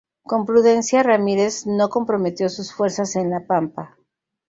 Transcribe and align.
Con 0.29 0.47
prudencia, 0.47 1.03
Ramírez 1.03 1.67
no 1.67 1.89
comprometió 1.89 2.49
sus 2.49 2.73
fuerzas 2.73 3.15
en 3.17 3.29
la 3.29 3.45
pampa. 3.45 3.99